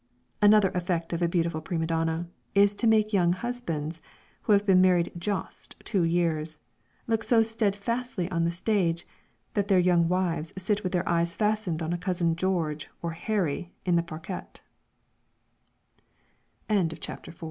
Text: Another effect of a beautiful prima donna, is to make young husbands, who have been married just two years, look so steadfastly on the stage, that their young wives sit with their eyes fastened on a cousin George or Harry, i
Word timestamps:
Another 0.41 0.69
effect 0.73 1.13
of 1.13 1.21
a 1.21 1.27
beautiful 1.27 1.61
prima 1.61 1.85
donna, 1.85 2.27
is 2.55 2.73
to 2.73 2.87
make 2.87 3.13
young 3.13 3.33
husbands, 3.33 4.01
who 4.41 4.53
have 4.53 4.65
been 4.65 4.81
married 4.81 5.11
just 5.15 5.75
two 5.83 6.01
years, 6.01 6.57
look 7.05 7.23
so 7.23 7.43
steadfastly 7.43 8.27
on 8.31 8.43
the 8.43 8.51
stage, 8.51 9.05
that 9.53 9.67
their 9.67 9.77
young 9.77 10.07
wives 10.09 10.53
sit 10.57 10.81
with 10.81 10.91
their 10.91 11.07
eyes 11.07 11.35
fastened 11.35 11.83
on 11.83 11.93
a 11.93 11.99
cousin 11.99 12.35
George 12.35 12.89
or 13.03 13.11
Harry, 13.11 13.71
i 13.85 13.99